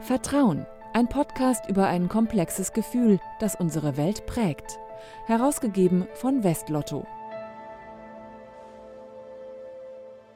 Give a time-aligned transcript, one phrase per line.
[0.00, 4.78] Vertrauen, ein Podcast über ein komplexes Gefühl, das unsere Welt prägt.
[5.26, 7.06] Herausgegeben von Westlotto.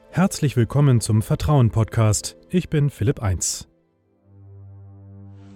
[0.09, 2.35] Herzlich willkommen zum Vertrauen Podcast.
[2.49, 3.72] Ich bin Philipp Eins.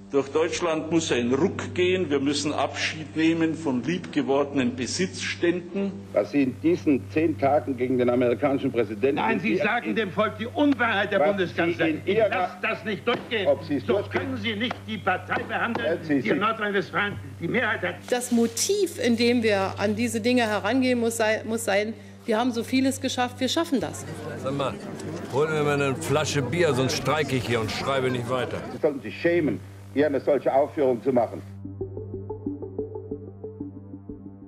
[0.09, 2.09] Durch Deutschland muss ein Ruck gehen.
[2.09, 5.91] Wir müssen Abschied nehmen von liebgewordenen Besitzständen.
[6.13, 9.15] Was Sie in diesen zehn Tagen gegen den amerikanischen Präsidenten.
[9.15, 11.87] Nein, Sie sagen dem Volk die Unwahrheit, Herr Bundeskanzler.
[12.05, 13.47] Ich lasse das nicht durchgehen.
[13.85, 14.09] So durchgehen?
[14.21, 17.95] können Sie nicht die Partei behandeln, Sie- die in Nordrhein-Westfalen die Mehrheit hat.
[18.09, 21.93] Das Motiv, in dem wir an diese Dinge herangehen, muss sein, muss sein,
[22.25, 24.05] wir haben so vieles geschafft, wir schaffen das.
[24.41, 24.73] Sag mal,
[25.33, 28.57] hol mir mal eine Flasche Bier, sonst streike ich hier und schreibe nicht weiter.
[28.71, 29.59] Sie sollten sich schämen,
[29.97, 31.41] hier eine solche Aufführung zu machen.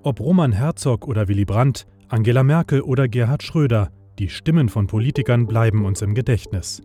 [0.04, 5.48] Ob Roman Herzog oder Willy Brandt, Angela Merkel oder Gerhard Schröder, die Stimmen von Politikern
[5.48, 6.84] bleiben uns im Gedächtnis.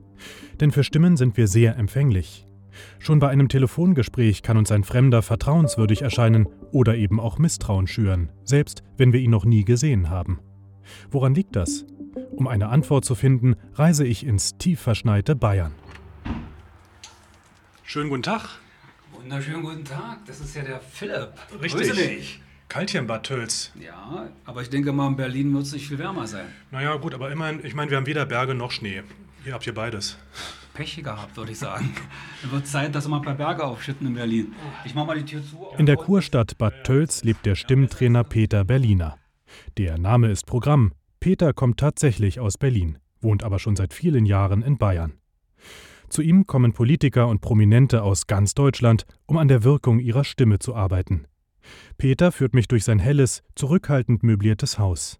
[0.60, 2.46] Denn für Stimmen sind wir sehr empfänglich.
[2.98, 8.30] Schon bei einem Telefongespräch kann uns ein Fremder vertrauenswürdig erscheinen oder eben auch Misstrauen schüren,
[8.44, 10.41] selbst wenn wir ihn noch nie gesehen haben.
[11.11, 11.84] Woran liegt das?
[12.30, 15.72] Um eine Antwort zu finden, reise ich ins tief verschneite Bayern.
[17.86, 18.48] Schönen guten Tag.
[19.12, 21.32] Wunderschönen guten Tag, das ist ja der Philipp.
[21.60, 21.88] Richtig.
[21.88, 22.40] Grüße dich.
[22.68, 23.72] Kalt hier in Bad Tölz.
[23.78, 26.46] Ja, aber ich denke mal, in Berlin wird es nicht viel wärmer sein.
[26.70, 29.02] Naja, gut, aber immerhin, ich meine, wir haben weder Berge noch Schnee.
[29.44, 30.16] Hier habt ihr beides.
[30.72, 31.94] Pech gehabt, würde ich sagen.
[32.40, 34.55] Dann wird Zeit, dass wir mal ein paar Berge aufschütten in Berlin.
[34.86, 35.66] Ich mach mal die Tür zu.
[35.77, 39.18] In der Kurstadt Bad Tölz lebt der Stimmtrainer Peter Berliner.
[39.77, 40.92] Der Name ist Programm.
[41.20, 45.12] Peter kommt tatsächlich aus Berlin, wohnt aber schon seit vielen Jahren in Bayern.
[46.15, 50.61] Zu ihm kommen Politiker und Prominente aus ganz Deutschland, um an der Wirkung ihrer Stimme
[50.61, 51.27] zu arbeiten.
[51.98, 55.19] Peter führt mich durch sein helles, zurückhaltend möbliertes Haus.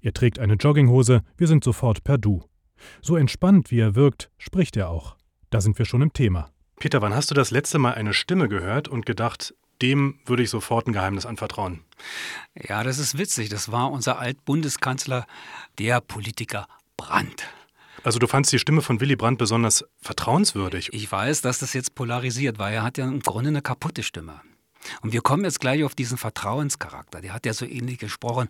[0.00, 2.42] Er trägt eine Jogginghose, wir sind sofort per Du.
[3.02, 5.16] So entspannt wie er wirkt, spricht er auch.
[5.50, 6.50] Da sind wir schon im Thema.
[6.80, 10.50] Peter, wann hast du das letzte Mal eine Stimme gehört und gedacht, dem würde ich
[10.50, 11.84] sofort ein Geheimnis anvertrauen?
[12.60, 13.48] Ja, das ist witzig.
[13.48, 15.24] Das war unser Altbundeskanzler,
[15.78, 16.66] der Politiker
[16.96, 17.46] Brandt.
[18.04, 20.92] Also du fandst die Stimme von Willy Brandt besonders vertrauenswürdig.
[20.92, 24.40] Ich weiß, dass das jetzt polarisiert, weil er hat ja im Grunde eine kaputte Stimme.
[25.02, 27.20] Und wir kommen jetzt gleich auf diesen Vertrauenscharakter.
[27.20, 28.48] Der hat ja so ähnlich gesprochen.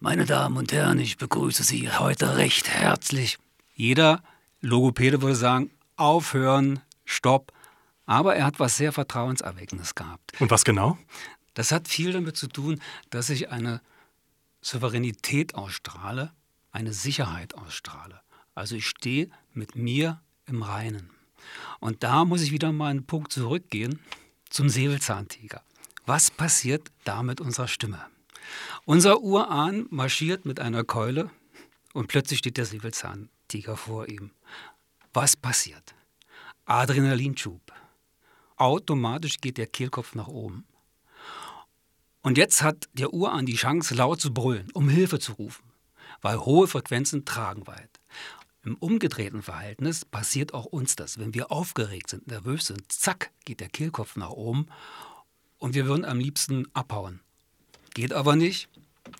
[0.00, 3.38] Meine Damen und Herren, ich begrüße Sie heute recht herzlich.
[3.74, 4.22] Jeder
[4.62, 7.52] Logopäde würde sagen, aufhören, stopp.
[8.06, 10.32] Aber er hat was sehr Vertrauenserweckendes gehabt.
[10.40, 10.96] Und was genau?
[11.54, 12.80] Das hat viel damit zu tun,
[13.10, 13.80] dass ich eine
[14.62, 16.32] Souveränität ausstrahle,
[16.72, 18.20] eine Sicherheit ausstrahle.
[18.56, 21.10] Also ich stehe mit mir im Reinen.
[21.78, 24.00] Und da muss ich wieder mal einen Punkt zurückgehen
[24.48, 25.62] zum Säbelzahntiger.
[26.06, 28.04] Was passiert da mit unserer Stimme?
[28.86, 31.30] Unser Urahn marschiert mit einer Keule
[31.92, 34.30] und plötzlich steht der Säbelzahntiger vor ihm.
[35.12, 35.94] Was passiert?
[36.64, 37.60] Adrenalinschub.
[38.56, 40.64] Automatisch geht der Kehlkopf nach oben.
[42.22, 45.64] Und jetzt hat der Urahn die Chance, laut zu brüllen, um Hilfe zu rufen,
[46.22, 47.95] weil hohe Frequenzen tragen weit.
[48.66, 51.18] Im umgedrehten Verhältnis passiert auch uns das.
[51.18, 54.66] Wenn wir aufgeregt sind, nervös sind, zack, geht der Kehlkopf nach oben
[55.58, 57.20] und wir würden am liebsten abhauen.
[57.94, 58.68] Geht aber nicht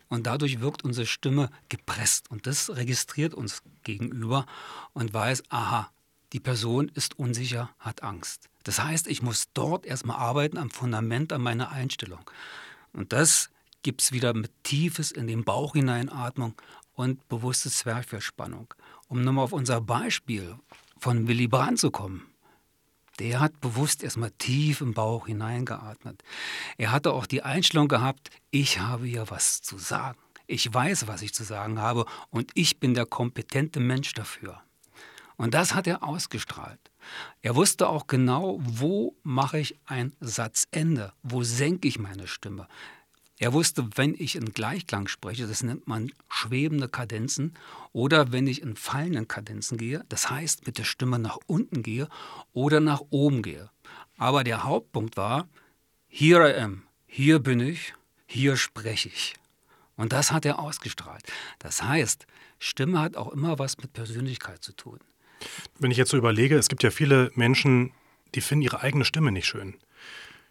[0.08, 4.46] und dadurch wirkt unsere Stimme gepresst und das registriert uns gegenüber
[4.94, 5.92] und weiß, aha,
[6.32, 8.48] die Person ist unsicher, hat Angst.
[8.64, 12.28] Das heißt, ich muss dort erstmal arbeiten am Fundament, an meiner Einstellung.
[12.92, 13.50] Und das
[13.84, 16.60] gibt es wieder mit tiefes in den Bauch hineinatmung
[16.94, 18.74] und bewusste Zwerchfellspannung.
[19.08, 20.56] Um nochmal auf unser Beispiel
[20.98, 22.26] von Willy Brandt zu kommen.
[23.18, 26.22] Der hat bewusst erstmal tief im Bauch hineingeatmet.
[26.76, 30.18] Er hatte auch die Einstellung gehabt, ich habe hier was zu sagen.
[30.46, 34.62] Ich weiß, was ich zu sagen habe und ich bin der kompetente Mensch dafür.
[35.36, 36.80] Und das hat er ausgestrahlt.
[37.42, 42.68] Er wusste auch genau, wo mache ich ein Satzende, wo senke ich meine Stimme.
[43.38, 47.54] Er wusste, wenn ich in Gleichklang spreche, das nennt man schwebende Kadenzen,
[47.92, 52.08] oder wenn ich in fallenden Kadenzen gehe, das heißt mit der Stimme nach unten gehe
[52.52, 53.70] oder nach oben gehe.
[54.16, 55.48] Aber der Hauptpunkt war,
[56.08, 57.92] here I am, hier bin ich,
[58.26, 59.34] hier spreche ich.
[59.96, 61.22] Und das hat er ausgestrahlt.
[61.58, 62.26] Das heißt,
[62.58, 64.98] Stimme hat auch immer was mit Persönlichkeit zu tun.
[65.78, 67.92] Wenn ich jetzt so überlege, es gibt ja viele Menschen,
[68.34, 69.76] die finden ihre eigene Stimme nicht schön.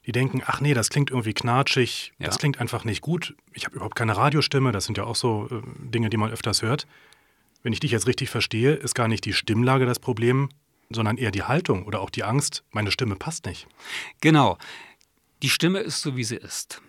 [0.05, 2.27] Die denken, ach nee, das klingt irgendwie knatschig, Ja.
[2.27, 3.35] das klingt einfach nicht gut.
[3.53, 6.61] Ich habe überhaupt keine Radiostimme, das sind ja auch so äh, Dinge, die man öfters
[6.61, 6.85] hört.
[7.63, 10.49] Wenn ich dich jetzt richtig verstehe, ist gar nicht die Stimmlage das Problem,
[10.91, 13.67] sondern eher die Haltung oder auch die Angst, meine Stimme passt nicht.
[14.21, 14.57] Genau.
[15.41, 16.81] Die Stimme ist so, wie sie ist.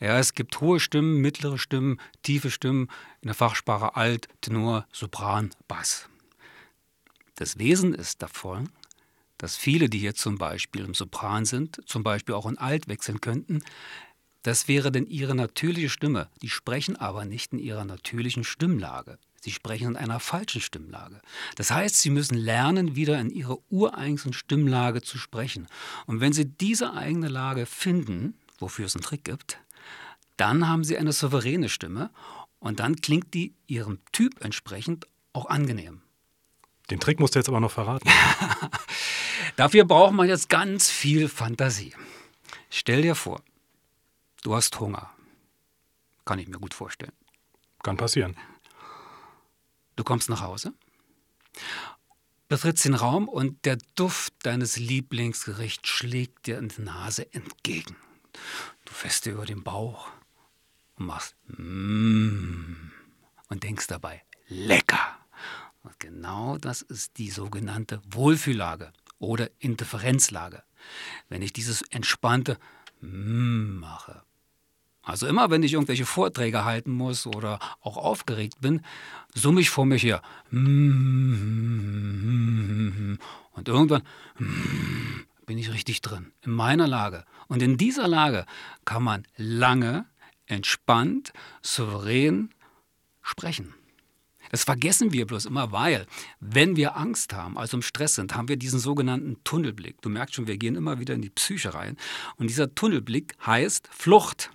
[0.00, 2.88] Ja, es gibt hohe Stimmen, mittlere Stimmen, tiefe Stimmen,
[3.22, 6.08] in der Fachsprache Alt, Tenor, Sopran, Bass.
[7.36, 8.68] Das Wesen ist davon,
[9.44, 13.20] dass viele, die hier zum Beispiel im Sopran sind, zum Beispiel auch in Alt wechseln
[13.20, 13.62] könnten,
[14.40, 16.30] das wäre denn ihre natürliche Stimme.
[16.40, 19.18] Die sprechen aber nicht in ihrer natürlichen Stimmlage.
[19.42, 21.20] Sie sprechen in einer falschen Stimmlage.
[21.56, 25.66] Das heißt, sie müssen lernen, wieder in ihre ureigensten Stimmlage zu sprechen.
[26.06, 29.58] Und wenn sie diese eigene Lage finden, wofür es einen Trick gibt,
[30.38, 32.08] dann haben sie eine souveräne Stimme
[32.60, 36.00] und dann klingt die ihrem Typ entsprechend auch angenehm.
[36.90, 38.08] Den Trick musst du jetzt aber noch verraten.
[39.56, 41.94] Dafür braucht man jetzt ganz viel Fantasie.
[42.70, 43.40] Stell dir vor,
[44.42, 45.10] du hast Hunger.
[46.24, 47.12] Kann ich mir gut vorstellen.
[47.82, 48.36] Kann passieren.
[49.96, 50.74] Du kommst nach Hause,
[52.48, 57.96] betrittst den Raum und der Duft deines Lieblingsgerichts schlägt dir in die Nase entgegen.
[58.84, 60.08] Du fährst dir über den Bauch
[60.96, 62.90] und machst mm,
[63.48, 65.13] und denkst dabei lecker.
[65.84, 70.64] Und genau das ist die sogenannte Wohlfühllage oder Interferenzlage.
[71.28, 72.58] Wenn ich dieses entspannte
[73.00, 74.22] mm mache.
[75.02, 78.80] Also immer, wenn ich irgendwelche Vorträge halten muss oder auch aufgeregt bin,
[79.34, 80.22] summe ich vor mich her.
[80.50, 81.18] Und
[83.66, 84.02] irgendwann
[85.44, 87.26] bin ich richtig drin, in meiner Lage.
[87.48, 88.46] Und in dieser Lage
[88.86, 90.06] kann man lange,
[90.46, 92.48] entspannt, souverän
[93.20, 93.74] sprechen.
[94.50, 96.06] Das vergessen wir bloß immer, weil,
[96.40, 100.00] wenn wir Angst haben, also im Stress sind, haben wir diesen sogenannten Tunnelblick.
[100.02, 101.96] Du merkst schon, wir gehen immer wieder in die Psyche rein.
[102.36, 104.50] Und dieser Tunnelblick heißt Flucht.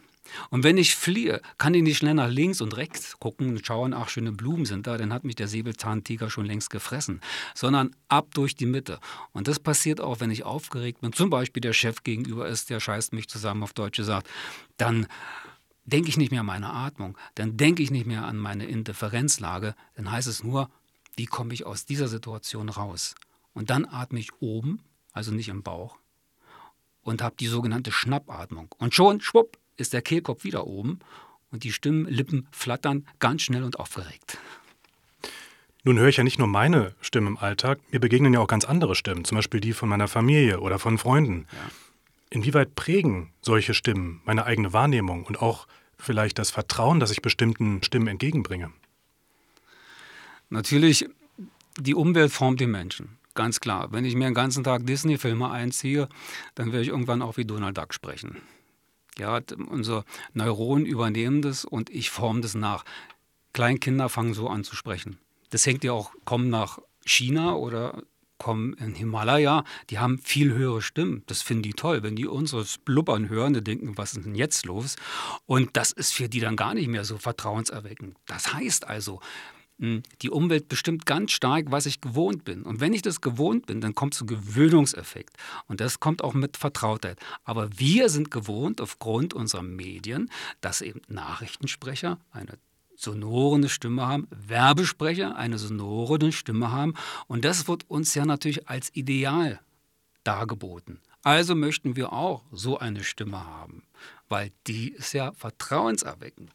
[0.50, 3.94] Und wenn ich fliehe, kann ich nicht schnell nach links und rechts gucken und schauen,
[3.94, 7.22] ach, schöne Blumen sind da, dann hat mich der Säbelzahntiger schon längst gefressen,
[7.56, 9.00] sondern ab durch die Mitte.
[9.32, 12.80] Und das passiert auch, wenn ich aufgeregt bin, zum Beispiel der Chef gegenüber ist, der
[12.80, 14.28] scheißt mich zusammen auf Deutsch gesagt,
[14.78, 15.08] dann
[15.90, 19.76] denke ich nicht mehr an meine Atmung, dann denke ich nicht mehr an meine Indifferenzlage,
[19.96, 20.70] dann heißt es nur,
[21.16, 23.16] wie komme ich aus dieser Situation raus?
[23.54, 24.80] Und dann atme ich oben,
[25.12, 25.98] also nicht im Bauch,
[27.02, 28.74] und habe die sogenannte Schnappatmung.
[28.78, 31.00] Und schon, schwupp, ist der Kehlkopf wieder oben
[31.52, 34.38] und die Stimmlippen flattern ganz schnell und aufgeregt.
[35.84, 38.66] Nun höre ich ja nicht nur meine Stimme im Alltag, mir begegnen ja auch ganz
[38.66, 41.48] andere Stimmen, zum Beispiel die von meiner Familie oder von Freunden.
[41.52, 41.72] Ja.
[42.30, 45.68] Inwieweit prägen solche Stimmen meine eigene Wahrnehmung und auch
[46.00, 48.72] vielleicht das Vertrauen, das ich bestimmten Stimmen entgegenbringe?
[50.50, 51.08] Natürlich,
[51.78, 53.18] die Umwelt formt den Menschen.
[53.36, 53.92] Ganz klar.
[53.92, 56.10] Wenn ich mir den ganzen Tag Disney-Filme einziehe,
[56.56, 58.42] dann werde ich irgendwann auch wie Donald Duck sprechen.
[59.18, 62.84] Ja, unsere Neuronen übernehmen das und ich forme das nach.
[63.54, 65.20] Kleinkinder fangen so an zu sprechen.
[65.52, 68.04] Das hängt ja auch, kommen nach China oder
[68.40, 71.22] kommen in Himalaya, die haben viel höhere Stimmen.
[71.28, 72.02] Das finden die toll.
[72.02, 74.96] Wenn die unseres Blubbern hören, die denken, was ist denn jetzt los?
[75.46, 78.18] Und das ist für die dann gar nicht mehr so vertrauenserweckend.
[78.26, 79.20] Das heißt also,
[79.80, 82.64] hm, die Umwelt bestimmt ganz stark, was ich gewohnt bin.
[82.64, 85.38] Und wenn ich das gewohnt bin, dann kommt so ein Gewöhnungseffekt.
[85.68, 87.18] Und das kommt auch mit Vertrautheit.
[87.44, 92.58] Aber wir sind gewohnt, aufgrund unserer Medien, dass eben Nachrichtensprecher eine
[93.00, 96.94] sonore Stimme haben, Werbesprecher eine sonore Stimme haben.
[97.28, 99.60] Und das wird uns ja natürlich als Ideal
[100.24, 101.00] dargeboten.
[101.24, 103.84] Also möchten wir auch so eine Stimme haben,
[104.28, 106.52] weil die ist ja vertrauenserweckend.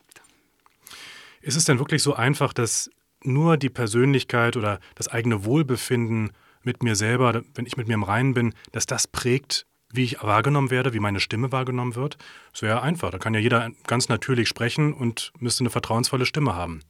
[1.41, 2.90] Ist es denn wirklich so einfach, dass
[3.23, 6.32] nur die Persönlichkeit oder das eigene Wohlbefinden
[6.62, 10.23] mit mir selber, wenn ich mit mir im Reinen bin, dass das prägt, wie ich
[10.23, 12.19] wahrgenommen werde, wie meine Stimme wahrgenommen wird.
[12.59, 13.11] Wäre ja einfach.
[13.11, 16.81] Da kann ja jeder ganz natürlich sprechen und müsste eine vertrauensvolle Stimme haben.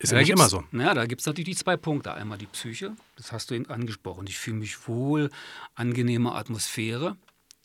[0.00, 0.64] Ist ja, ja nicht immer so.
[0.72, 2.12] Ja, da gibt es natürlich die zwei Punkte.
[2.12, 4.26] Einmal die Psyche, das hast du eben angesprochen.
[4.26, 5.30] Ich fühle mich wohl,
[5.74, 7.16] angenehme Atmosphäre.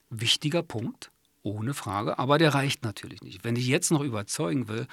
[0.10, 1.12] Wichtiger Punkt,
[1.44, 2.20] ohne Frage.
[2.20, 3.44] Aber der reicht natürlich nicht.
[3.44, 4.88] Wenn ich jetzt noch überzeugen will,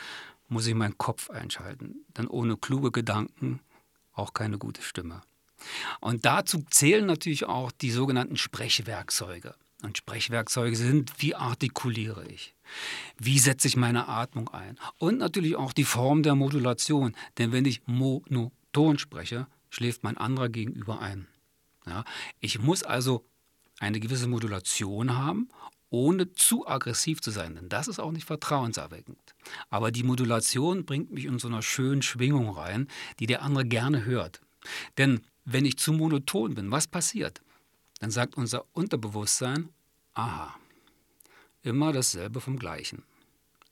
[0.49, 2.05] muss ich meinen Kopf einschalten.
[2.17, 3.61] Denn ohne kluge Gedanken
[4.13, 5.23] auch keine gute Stimme.
[6.01, 9.55] Und dazu zählen natürlich auch die sogenannten Sprechwerkzeuge.
[9.83, 12.55] Und Sprechwerkzeuge sind, wie artikuliere ich?
[13.19, 14.79] Wie setze ich meine Atmung ein?
[14.99, 17.17] Und natürlich auch die Form der Modulation.
[17.39, 21.27] Denn wenn ich monoton spreche, schläft mein anderer gegenüber ein.
[21.87, 22.05] Ja,
[22.39, 23.25] ich muss also
[23.81, 25.49] eine gewisse Modulation haben
[25.93, 29.35] ohne zu aggressiv zu sein, denn das ist auch nicht vertrauenserweckend.
[29.69, 32.89] Aber die Modulation bringt mich in so einer schönen Schwingung rein,
[33.21, 34.41] die der andere gerne hört.
[34.97, 37.43] Denn wenn ich zu monoton bin, was passiert?
[38.03, 39.69] Dann sagt unser Unterbewusstsein,
[40.15, 40.57] aha,
[41.63, 43.05] immer dasselbe vom gleichen.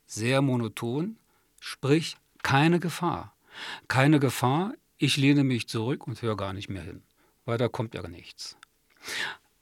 [0.07, 1.19] Sehr monoton,
[1.59, 3.35] sprich keine Gefahr.
[3.89, 7.03] Keine Gefahr, ich lehne mich zurück und höre gar nicht mehr hin,
[7.45, 8.57] weil da kommt ja nichts.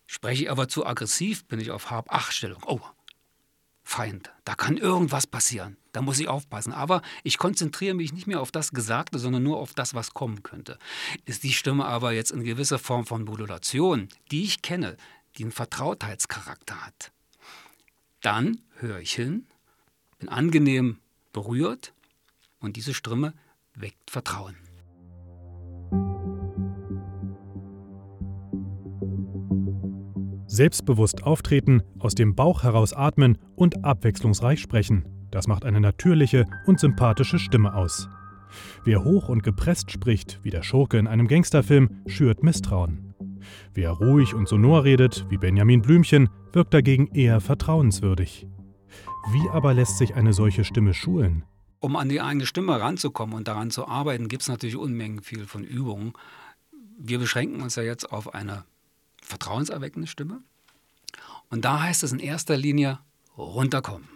[0.07, 2.63] Spreche ich aber zu aggressiv, bin ich auf Hab-Acht-Stellung.
[2.67, 2.81] Oh,
[3.89, 4.31] Feind.
[4.45, 5.79] Da kann irgendwas passieren.
[5.93, 6.75] Da muss ich aufpassen.
[6.75, 10.43] Aber ich konzentriere mich nicht mehr auf das Gesagte, sondern nur auf das, was kommen
[10.43, 10.79] könnte.
[11.25, 14.99] Ist die Stimme aber jetzt in gewisser Form von Modulation, die ich kenne,
[15.37, 17.13] die einen Vertrautheitscharakter hat,
[18.21, 19.47] dann höre ich hin,
[20.19, 20.99] bin angenehm
[21.33, 21.95] berührt
[22.61, 23.33] und diese Stimme
[23.75, 24.68] weckt Vertrauen.
[30.49, 35.05] Selbstbewusst auftreten, aus dem Bauch heraus atmen und abwechslungsreich sprechen.
[35.31, 38.09] Das macht eine natürliche und sympathische Stimme aus.
[38.83, 43.15] Wer hoch und gepresst spricht, wie der Schurke in einem Gangsterfilm, schürt Misstrauen.
[43.75, 48.47] Wer ruhig und sonor redet, wie Benjamin Blümchen, wirkt dagegen eher vertrauenswürdig.
[49.31, 51.45] Wie aber lässt sich eine solche Stimme schulen?
[51.81, 55.47] Um an die eigene Stimme ranzukommen und daran zu arbeiten, gibt es natürlich Unmengen viel
[55.47, 56.15] von Übungen.
[56.99, 58.65] Wir beschränken uns ja jetzt auf eine
[59.29, 60.43] vertrauenserweckende Stimme.
[61.51, 62.99] Und da heißt es in erster Linie
[63.37, 64.09] runterkommen,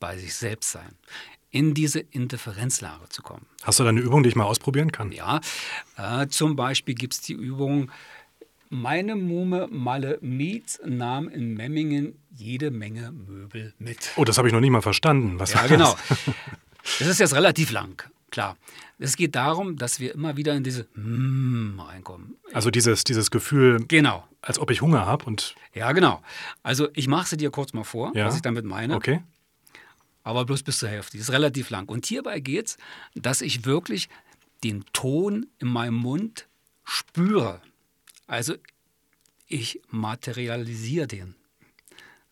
[0.00, 0.96] bei sich selbst sein,
[1.50, 3.46] in diese Indifferenzlage zu kommen.
[3.62, 5.12] Hast du da eine Übung, die ich mal ausprobieren kann?
[5.12, 5.40] Ja,
[5.96, 7.92] äh, zum Beispiel gibt es die Übung,
[8.70, 14.10] meine Mume Malle Mietz nahm in Memmingen jede Menge Möbel mit.
[14.16, 15.38] Oh, das habe ich noch nicht mal verstanden.
[15.38, 15.96] Was ja, genau.
[16.98, 18.02] Das ist jetzt relativ lang,
[18.34, 18.56] klar.
[18.98, 22.36] Es geht darum, dass wir immer wieder in diese mm reinkommen.
[22.52, 24.26] Also dieses, dieses Gefühl, genau.
[24.42, 25.54] als ob ich Hunger habe und.
[25.72, 26.20] Ja, genau.
[26.62, 28.26] Also ich mache sie dir kurz mal vor, ja.
[28.26, 28.96] was ich damit meine.
[28.96, 29.22] Okay.
[30.24, 31.16] Aber bloß bis zur Hälfte.
[31.16, 31.88] Das ist relativ lang.
[31.88, 32.76] Und hierbei geht es,
[33.14, 34.08] dass ich wirklich
[34.64, 36.48] den Ton in meinem Mund
[36.82, 37.60] spüre.
[38.26, 38.54] Also
[39.46, 41.36] ich materialisiere den.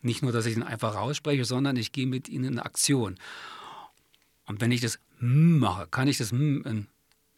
[0.01, 3.19] Nicht nur, dass ich ihn einfach rausspreche, sondern ich gehe mit ihnen in Aktion.
[4.47, 6.89] Und wenn ich das M mache, kann ich das M in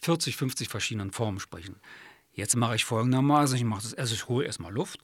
[0.00, 1.76] 40, 50 verschiedenen Formen sprechen.
[2.32, 4.98] Jetzt mache ich folgendermaßen, ich mache das, also ich hole erstmal Luft,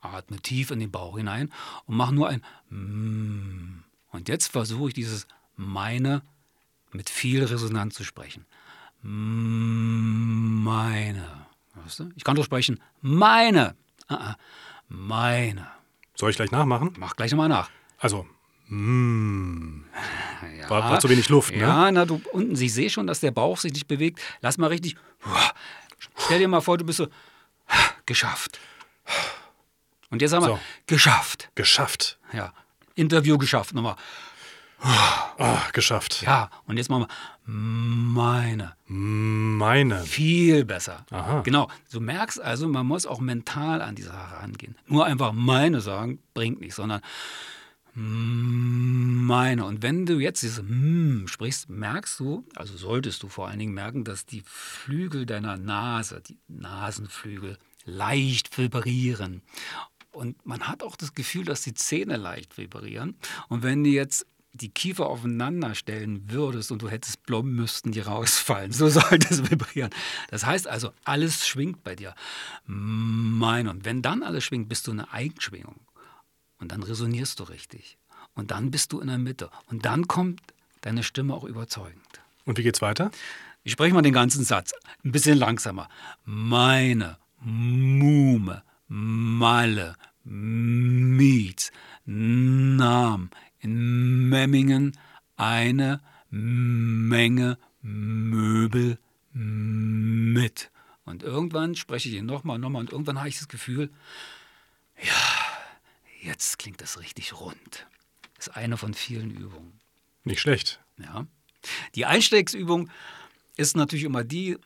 [0.00, 1.52] atme tief in den Bauch hinein
[1.86, 3.84] und mache nur ein M.
[4.10, 6.22] Und jetzt versuche ich dieses meine
[6.92, 8.46] mit viel Resonanz zu sprechen.
[9.02, 10.66] Meine.
[11.74, 12.10] Weißt du?
[12.16, 13.76] Ich kann doch sprechen, meine.
[14.10, 14.32] Uh
[14.88, 15.68] meine.
[16.14, 16.94] Soll ich gleich nachmachen?
[16.98, 17.70] Mach gleich nochmal nach.
[17.98, 18.26] Also,
[18.68, 19.84] mm.
[20.60, 20.70] ja.
[20.70, 21.62] war, war, zu wenig Luft, ne?
[21.62, 24.20] Ja, na, du unten, ich sehe schon, dass der Bauch sich nicht bewegt.
[24.40, 24.96] Lass mal richtig.
[26.16, 27.08] Stell dir mal vor, du bist so
[28.06, 28.58] geschafft.
[30.10, 30.60] Und jetzt haben wir so.
[30.86, 31.50] geschafft.
[31.54, 32.18] Geschafft.
[32.32, 32.52] Ja.
[32.94, 33.74] Interview geschafft.
[33.74, 33.96] Nochmal.
[35.38, 36.22] Oh, geschafft.
[36.22, 38.74] Ja, und jetzt machen wir meine.
[38.86, 40.04] Meine.
[40.04, 41.04] Viel besser.
[41.10, 41.40] Aha.
[41.42, 41.68] Genau.
[41.90, 44.76] Du merkst also, man muss auch mental an die Sache rangehen.
[44.86, 47.00] Nur einfach meine sagen, bringt nichts, sondern
[47.98, 49.64] meine.
[49.64, 53.74] Und wenn du jetzt dieses mm sprichst, merkst du, also solltest du vor allen Dingen
[53.74, 59.42] merken, dass die Flügel deiner Nase, die Nasenflügel, leicht vibrieren.
[60.12, 63.16] Und man hat auch das Gefühl, dass die Zähne leicht vibrieren.
[63.48, 68.00] Und wenn du jetzt die Kiefer aufeinander stellen würdest und du hättest Blom, müssten die
[68.00, 68.72] rausfallen.
[68.72, 69.90] So sollte es vibrieren.
[70.30, 72.14] Das heißt also, alles schwingt bei dir.
[72.66, 75.76] Mein und wenn dann alles schwingt, bist du eine Eigenschwingung.
[76.58, 77.98] Und dann resonierst du richtig.
[78.34, 79.50] Und dann bist du in der Mitte.
[79.66, 80.40] Und dann kommt
[80.80, 82.20] deine Stimme auch überzeugend.
[82.44, 83.10] Und wie geht's weiter?
[83.64, 84.72] Ich spreche mal den ganzen Satz.
[85.04, 85.88] Ein bisschen langsamer.
[86.24, 91.70] Meine, Mume, Malle, Mietz,
[92.04, 94.96] Nam, in Memmingen
[95.36, 96.00] eine
[96.30, 98.98] Menge Möbel
[99.32, 100.70] mit.
[101.04, 103.90] Und irgendwann spreche ich ihn nochmal, nochmal und irgendwann habe ich das Gefühl,
[105.02, 105.37] ja,
[106.20, 107.86] jetzt klingt das richtig rund.
[108.36, 109.80] Das ist eine von vielen Übungen.
[110.24, 110.80] Nicht schlecht.
[110.98, 111.26] Ja.
[111.94, 112.90] Die Einstiegsübung
[113.56, 114.58] ist natürlich immer die,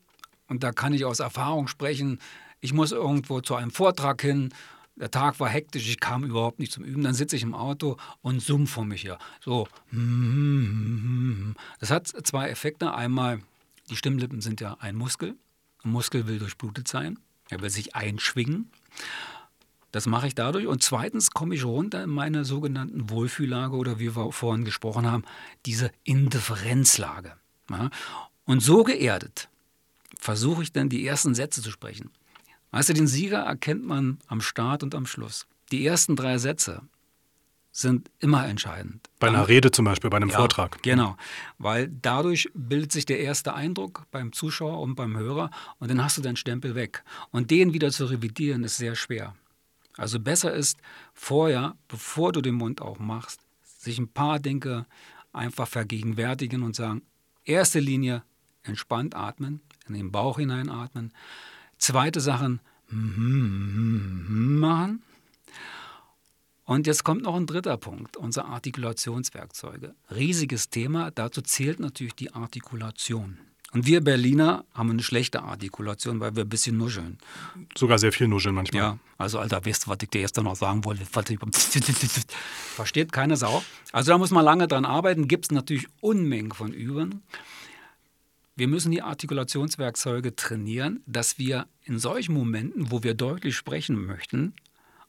[0.48, 2.20] und da kann ich aus Erfahrung sprechen,
[2.60, 4.52] ich muss irgendwo zu einem Vortrag hin
[4.96, 7.02] der Tag war hektisch, ich kam überhaupt nicht zum Üben.
[7.02, 9.18] Dann sitze ich im Auto und summ vor mich her.
[9.40, 9.66] So.
[11.80, 12.92] Das hat zwei Effekte.
[12.94, 13.40] Einmal,
[13.90, 15.34] die Stimmlippen sind ja ein Muskel.
[15.82, 17.18] Ein Muskel will durchblutet sein.
[17.48, 18.70] Er will sich einschwingen.
[19.92, 20.66] Das mache ich dadurch.
[20.66, 25.24] Und zweitens komme ich runter in meine sogenannten Wohlfühllage oder wie wir vorhin gesprochen haben,
[25.66, 27.36] diese Indifferenzlage.
[28.44, 29.48] Und so geerdet
[30.18, 32.10] versuche ich dann die ersten Sätze zu sprechen.
[32.70, 35.46] Weißt du, den Sieger erkennt man am Start und am Schluss.
[35.70, 36.82] Die ersten drei Sätze
[37.70, 39.08] sind immer entscheidend.
[39.18, 40.82] Bei einer Rede zum Beispiel, bei einem ja, Vortrag.
[40.82, 41.16] Genau,
[41.58, 46.18] weil dadurch bildet sich der erste Eindruck beim Zuschauer und beim Hörer und dann hast
[46.18, 47.02] du deinen Stempel weg.
[47.30, 49.34] Und den wieder zu revidieren ist sehr schwer.
[49.96, 50.78] Also besser ist
[51.12, 53.40] vorher, bevor du den Mund auch machst,
[53.78, 54.86] sich ein paar Dinge
[55.32, 57.02] einfach vergegenwärtigen und sagen,
[57.44, 58.22] erste Linie,
[58.62, 61.12] entspannt atmen, in den Bauch hineinatmen.
[61.78, 65.02] Zweite Sachen machen.
[66.64, 69.94] Und jetzt kommt noch ein dritter Punkt, unsere Artikulationswerkzeuge.
[70.10, 73.38] Riesiges Thema, dazu zählt natürlich die Artikulation.
[73.72, 77.18] Und wir Berliner haben eine schlechte Artikulation, weil wir ein bisschen nuscheln.
[77.74, 78.82] Sogar sehr viel nuscheln manchmal.
[78.82, 81.04] Ja, also Alter, weißt du, was ich dir jetzt noch sagen wollte?
[82.74, 83.62] Versteht keine Sau.
[83.90, 87.22] Also da muss man lange dran arbeiten, gibt es natürlich Unmengen von Übungen.
[88.54, 94.52] Wir müssen die Artikulationswerkzeuge trainieren, dass wir in solchen Momenten, wo wir deutlich sprechen möchten,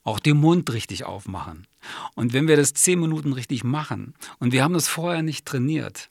[0.04, 1.66] auch den Mund richtig aufmachen.
[2.14, 6.08] Und wenn wir das zehn Minuten richtig machen und wir haben das vorher nicht trainiert,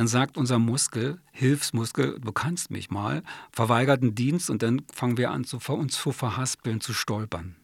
[0.00, 5.18] dann sagt unser Muskel, Hilfsmuskel, du kannst mich mal, verweigert einen Dienst und dann fangen
[5.18, 7.54] wir an, zu, uns zu verhaspeln, zu stolpern.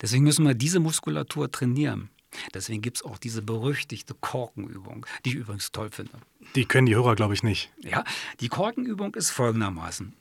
[0.00, 2.08] Deswegen müssen wir diese Muskulatur trainieren.
[2.54, 6.12] Deswegen gibt es auch diese berüchtigte Korkenübung, die ich übrigens toll finde.
[6.54, 7.70] Die können die Hörer, glaube ich, nicht.
[7.76, 8.04] Ja,
[8.40, 10.14] die Korkenübung ist folgendermaßen.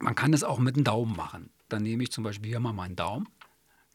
[0.00, 1.50] Man kann es auch mit dem Daumen machen.
[1.68, 3.28] Dann nehme ich zum Beispiel hier mal meinen Daumen.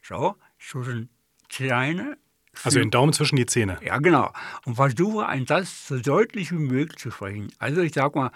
[0.02, 1.10] So, so eine
[1.50, 2.18] kleine
[2.64, 3.80] also den Daumen zwischen die Zähne.
[3.84, 4.32] Ja, genau.
[4.66, 7.52] Und versuche einen Satz so deutlich wie möglich zu sprechen.
[7.60, 8.32] Also ich sage mal,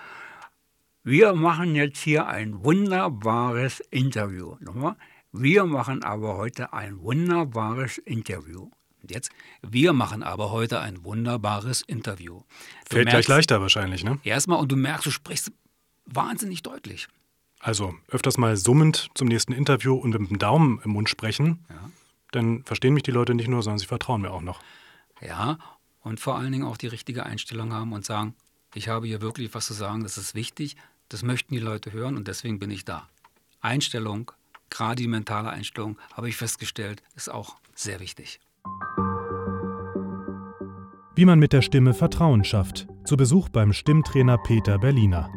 [1.03, 4.55] wir machen jetzt hier ein wunderbares Interview.
[4.60, 4.95] Nochmal.
[5.31, 8.72] Wir machen aber heute ein wunderbares Interview.
[9.07, 9.29] Jetzt,
[9.62, 12.39] wir machen aber heute ein wunderbares Interview.
[12.39, 14.17] Du Fällt merkst, gleich leichter wahrscheinlich, ne?
[14.24, 15.51] Erstmal, und du merkst, du sprichst
[16.05, 17.07] wahnsinnig deutlich.
[17.60, 21.65] Also öfters mal summend zum nächsten Interview und mit dem Daumen im Mund sprechen.
[21.69, 21.91] Ja
[22.35, 24.61] dann verstehen mich die Leute nicht nur, sondern sie vertrauen mir auch noch.
[25.21, 25.57] Ja,
[26.01, 28.35] und vor allen Dingen auch die richtige Einstellung haben und sagen,
[28.73, 30.75] ich habe hier wirklich was zu sagen, das ist wichtig,
[31.09, 33.07] das möchten die Leute hören und deswegen bin ich da.
[33.61, 34.31] Einstellung,
[34.69, 38.39] gerade die mentale Einstellung, habe ich festgestellt, ist auch sehr wichtig.
[41.15, 42.87] Wie man mit der Stimme Vertrauen schafft.
[43.05, 45.31] Zu Besuch beim Stimmtrainer Peter Berliner.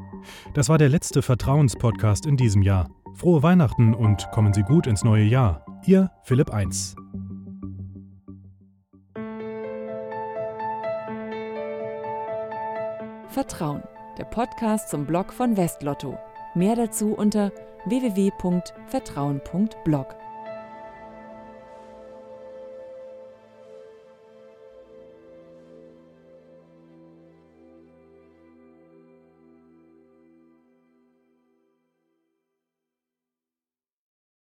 [0.55, 2.91] Das war der letzte Vertrauenspodcast in diesem Jahr.
[3.15, 5.65] Frohe Weihnachten und kommen Sie gut ins neue Jahr.
[5.87, 6.97] Ihr Philipp 1.
[13.29, 13.83] Vertrauen,
[14.19, 16.19] der Podcast zum Blog von Westlotto.
[16.55, 17.51] Mehr dazu unter
[17.87, 20.17] www.vertrauen.blog.